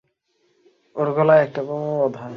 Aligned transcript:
ওর 0.95 1.07
গলায় 1.17 1.43
একটা 1.45 1.61
বোমা 1.67 1.91
বাঁধা! 2.01 2.25